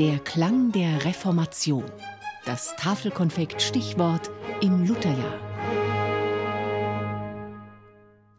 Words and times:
Der 0.00 0.18
Klang 0.18 0.72
der 0.72 1.04
Reformation. 1.04 1.84
Das 2.46 2.74
Tafelkonfekt 2.76 3.60
Stichwort 3.60 4.30
im 4.62 4.86
Lutherjahr. 4.86 5.38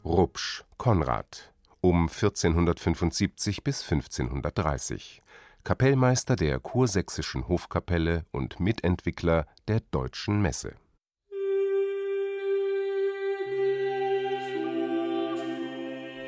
Rupsch, 0.04 0.64
Konrad, 0.80 1.54
um 1.80 2.10
1475 2.10 3.64
bis 3.64 3.84
1530. 3.84 5.22
Kapellmeister 5.64 6.36
der 6.36 6.58
kursächsischen 6.58 7.48
Hofkapelle 7.48 8.26
und 8.32 8.60
Mitentwickler 8.60 9.46
der 9.68 9.82
Deutschen 9.92 10.42
Messe. 10.42 10.74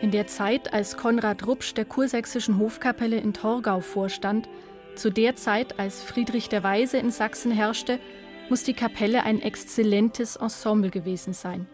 In 0.03 0.11
der 0.11 0.27
Zeit, 0.27 0.71
als 0.71 0.95
Konrad 0.95 1.47
Rupsch 1.47 1.73
der 1.73 1.85
kursächsischen 1.85 2.59
Hofkapelle 2.59 3.17
in 3.17 3.33
Torgau 3.33 3.79
vorstand, 3.79 4.47
zu 4.95 5.11
der 5.11 5.35
Zeit, 5.35 5.79
als 5.79 6.03
Friedrich 6.03 6.49
der 6.49 6.63
Weise 6.63 6.97
in 6.97 7.11
Sachsen 7.11 7.51
herrschte, 7.51 7.99
muss 8.49 8.63
die 8.63 8.73
Kapelle 8.73 9.23
ein 9.23 9.41
exzellentes 9.41 10.35
Ensemble 10.35 10.89
gewesen 10.89 11.33
sein. 11.33 11.67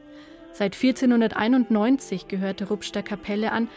Seit 0.51 0.75
1491 0.75 2.27
gehörte 2.27 2.67
Rupsch 2.67 2.91
der 2.91 3.03
Kapelle 3.03 3.51
an, 3.51 3.69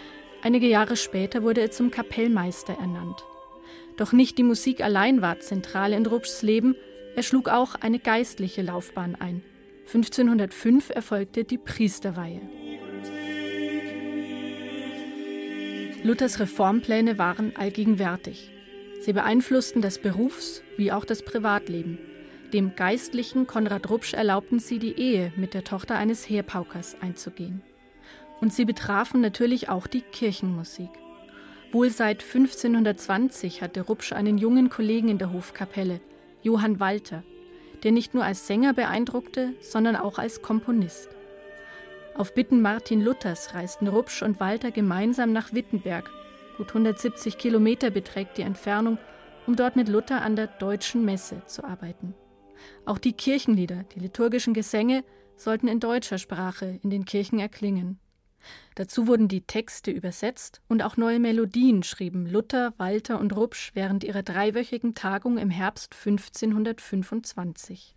einige 0.43 0.67
Jahre 0.67 0.97
später 0.97 1.43
wurde 1.43 1.61
er 1.61 1.71
zum 1.71 1.91
Kapellmeister 1.91 2.77
ernannt. 2.81 3.25
Doch 3.97 4.13
nicht 4.13 4.39
die 4.39 4.43
Musik 4.43 4.83
allein 4.83 5.23
war 5.23 5.41
zentral 5.41 5.93
in 5.93 6.07
Rupschs 6.07 6.43
Leben, 6.43 6.77
er 7.15 7.23
schlug 7.23 7.49
auch 7.49 7.75
eine 7.75 7.99
geistliche 7.99 8.63
Laufbahn 8.63 9.15
ein. 9.17 9.43
1505 9.87 10.91
erfolgte 10.91 11.45
die 11.45 11.59
Priesterweihe. 11.59 12.41
Luthers 16.03 16.41
Reformpläne 16.41 17.19
waren 17.19 17.55
allgegenwärtig. 17.57 18.51
Sie 19.03 19.13
beeinflussten 19.13 19.83
das 19.83 19.99
Berufs- 19.99 20.63
wie 20.77 20.93
auch 20.93 21.05
das 21.05 21.25
Privatleben. 21.25 21.99
Dem 22.53 22.77
geistlichen 22.77 23.49
Konrad 23.49 23.91
Rupsch 23.91 24.15
erlaubten 24.15 24.61
sie, 24.61 24.79
die 24.79 24.97
Ehe 24.97 25.33
mit 25.35 25.55
der 25.55 25.65
Tochter 25.65 25.97
eines 25.97 26.29
Heerpaukers 26.29 26.97
einzugehen. 27.01 27.63
Und 28.41 28.53
sie 28.53 28.65
betrafen 28.65 29.21
natürlich 29.21 29.69
auch 29.69 29.89
die 29.89 30.03
Kirchenmusik. 30.03 30.91
Wohl 31.73 31.91
seit 31.91 32.23
1520 32.23 33.61
hatte 33.61 33.81
Rupsch 33.81 34.13
einen 34.13 34.39
jungen 34.39 34.71
Kollegen 34.71 35.09
in 35.09 35.19
der 35.19 35.33
Hofkapelle, 35.33 36.01
Johann 36.43 36.79
Walter, 36.79 37.25
der 37.83 37.91
nicht 37.91 38.15
nur 38.15 38.25
als 38.25 38.47
Sänger 38.47 38.73
beeindruckte, 38.73 39.55
sondern 39.61 39.97
auch 39.97 40.21
als 40.21 40.43
Komponist. 40.43 41.09
Auf 42.15 42.35
Bitten 42.35 42.63
Martin 42.63 43.03
Luthers 43.03 43.53
reisten 43.53 43.89
Rupsch 43.89 44.23
und 44.23 44.39
Walter 44.39 44.71
gemeinsam 44.71 45.33
nach 45.33 45.53
Wittenberg 45.53 46.09
Gut 46.57 46.69
170 46.69 47.39
Kilometer 47.39 47.91
beträgt 47.91 48.39
die 48.39 48.43
Entfernung, 48.43 48.99
um 49.47 49.57
dort 49.57 49.77
mit 49.77 49.89
Luther 49.89 50.23
an 50.23 50.37
der 50.37 50.47
deutschen 50.47 51.05
Messe 51.05 51.43
zu 51.47 51.65
arbeiten. 51.65 52.15
Auch 52.85 52.99
die 52.99 53.15
Kirchenlieder, 53.15 53.85
die 53.95 54.01
liturgischen 54.01 54.55
Gesänge 54.55 55.05
sollten 55.37 55.69
in 55.69 55.81
deutscher 55.81 56.19
Sprache 56.19 56.79
in 56.83 56.91
den 56.91 57.05
Kirchen 57.05 57.39
erklingen. 57.39 57.99
Dazu 58.75 59.07
wurden 59.07 59.29
die 59.29 59.43
Texte 59.43 59.91
übersetzt 59.91 60.61
und 60.69 60.83
auch 60.83 60.97
neue 60.97 61.21
Melodien 61.21 61.83
schrieben 61.83 62.27
Luther, 62.27 62.75
Walter 62.77 63.21
und 63.21 63.37
Rupsch 63.37 63.71
während 63.75 64.05
ihrer 64.05 64.23
dreiwöchigen 64.23 64.95
Tagung 64.95 65.39
im 65.39 65.51
Herbst 65.51 65.95
1525. 65.95 67.95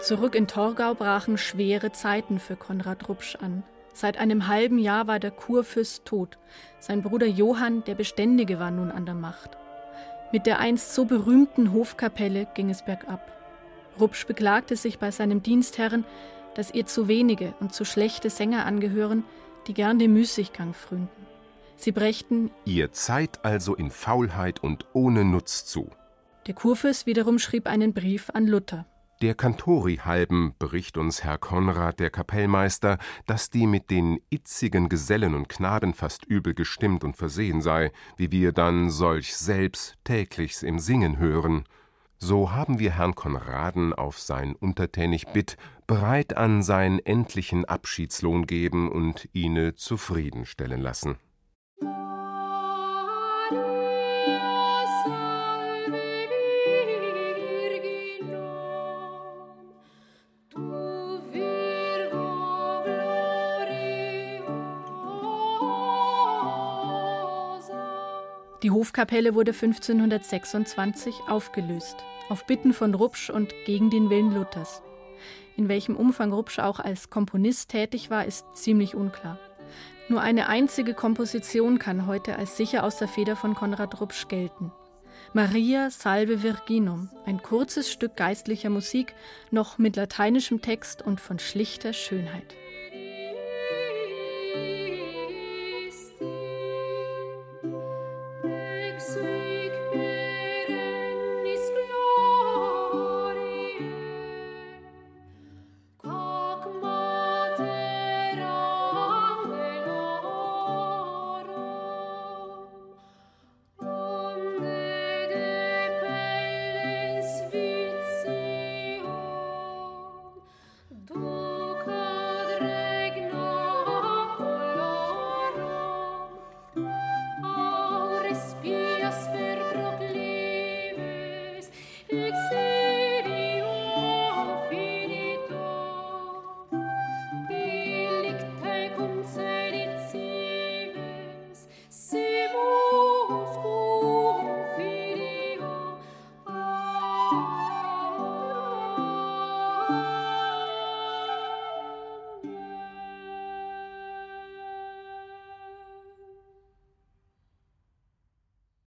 Zurück 0.00 0.34
in 0.34 0.46
Torgau 0.46 0.94
brachen 0.94 1.36
schwere 1.36 1.92
Zeiten 1.92 2.38
für 2.38 2.56
Konrad 2.56 3.08
Rupsch 3.10 3.36
an. 3.36 3.62
Seit 3.92 4.16
einem 4.16 4.48
halben 4.48 4.78
Jahr 4.78 5.06
war 5.06 5.18
der 5.18 5.30
Kurfürst 5.30 6.06
tot. 6.06 6.38
Sein 6.78 7.02
Bruder 7.02 7.26
Johann, 7.26 7.84
der 7.84 7.96
Beständige, 7.96 8.58
war 8.58 8.70
nun 8.70 8.90
an 8.90 9.04
der 9.04 9.14
Macht. 9.14 9.58
Mit 10.32 10.46
der 10.46 10.58
einst 10.58 10.94
so 10.94 11.04
berühmten 11.04 11.74
Hofkapelle 11.74 12.46
ging 12.54 12.70
es 12.70 12.82
bergab. 12.82 13.30
Rupsch 14.00 14.26
beklagte 14.26 14.74
sich 14.74 14.98
bei 14.98 15.10
seinem 15.10 15.42
Dienstherren, 15.42 16.06
dass 16.54 16.72
ihr 16.72 16.86
zu 16.86 17.06
wenige 17.06 17.52
und 17.60 17.74
zu 17.74 17.84
schlechte 17.84 18.30
Sänger 18.30 18.64
angehören, 18.64 19.24
die 19.66 19.74
gern 19.74 19.98
dem 19.98 20.14
Müßiggang 20.14 20.72
frönten. 20.72 21.26
Sie 21.76 21.92
brächten 21.92 22.50
Ihr 22.64 22.92
Zeit 22.92 23.44
also 23.44 23.74
in 23.74 23.90
Faulheit 23.90 24.62
und 24.62 24.86
ohne 24.94 25.24
Nutz 25.24 25.66
zu. 25.66 25.90
Der 26.46 26.54
Kurfürst 26.54 27.06
wiederum 27.06 27.38
schrieb 27.38 27.66
einen 27.66 27.92
Brief 27.92 28.30
an 28.32 28.46
Luther. 28.46 28.86
Der 29.22 29.34
Kantori 29.34 29.96
halben 29.96 30.54
bericht 30.58 30.96
uns 30.96 31.22
Herr 31.22 31.36
Konrad, 31.36 32.00
der 32.00 32.08
Kapellmeister, 32.08 32.96
dass 33.26 33.50
die 33.50 33.66
mit 33.66 33.90
den 33.90 34.18
itzigen 34.30 34.88
Gesellen 34.88 35.34
und 35.34 35.50
Knaben 35.50 35.92
fast 35.92 36.24
übel 36.24 36.54
gestimmt 36.54 37.04
und 37.04 37.18
versehen 37.18 37.60
sei, 37.60 37.92
wie 38.16 38.30
wir 38.30 38.52
dann 38.52 38.88
solch 38.88 39.36
selbst 39.36 39.98
täglichs 40.04 40.62
im 40.62 40.78
Singen 40.78 41.18
hören. 41.18 41.64
So 42.16 42.52
haben 42.52 42.78
wir 42.78 42.92
Herrn 42.92 43.14
Konraden 43.14 43.92
auf 43.92 44.18
sein 44.18 44.56
untertänig 44.56 45.26
Bitt 45.26 45.58
bereit 45.86 46.38
an 46.38 46.62
sein 46.62 46.98
endlichen 46.98 47.66
Abschiedslohn 47.66 48.46
geben 48.46 48.90
und 48.90 49.28
ihne 49.34 49.74
zufriedenstellen 49.74 50.80
lassen. 50.80 51.18
Die 68.62 68.70
Hofkapelle 68.70 69.34
wurde 69.34 69.52
1526 69.52 71.14
aufgelöst, 71.28 71.96
auf 72.28 72.44
Bitten 72.44 72.74
von 72.74 72.94
Rupsch 72.94 73.30
und 73.30 73.54
gegen 73.64 73.88
den 73.88 74.10
Willen 74.10 74.34
Luthers. 74.34 74.82
In 75.56 75.68
welchem 75.68 75.96
Umfang 75.96 76.30
Rupsch 76.30 76.58
auch 76.58 76.78
als 76.78 77.08
Komponist 77.08 77.70
tätig 77.70 78.10
war, 78.10 78.26
ist 78.26 78.44
ziemlich 78.54 78.94
unklar. 78.94 79.38
Nur 80.08 80.20
eine 80.20 80.48
einzige 80.48 80.92
Komposition 80.92 81.78
kann 81.78 82.06
heute 82.06 82.36
als 82.36 82.58
sicher 82.58 82.84
aus 82.84 82.98
der 82.98 83.08
Feder 83.08 83.34
von 83.34 83.54
Konrad 83.54 83.98
Rupsch 83.98 84.28
gelten. 84.28 84.72
Maria 85.32 85.88
Salve 85.90 86.42
Virginum, 86.42 87.08
ein 87.24 87.40
kurzes 87.42 87.90
Stück 87.90 88.16
geistlicher 88.16 88.68
Musik, 88.68 89.14
noch 89.50 89.78
mit 89.78 89.96
lateinischem 89.96 90.60
Text 90.60 91.00
und 91.00 91.18
von 91.20 91.38
schlichter 91.38 91.94
Schönheit. 91.94 92.54
sweet. 99.00 99.39